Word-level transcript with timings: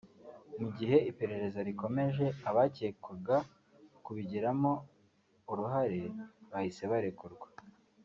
Mu 0.59 0.67
gihe 0.77 0.97
iperereza 1.11 1.59
rikomeje 1.67 2.25
abacyekwaga 2.49 3.37
kubigiramo 4.03 4.71
uruhare 5.51 6.01
bahise 6.51 6.83
barekurwa 6.93 7.47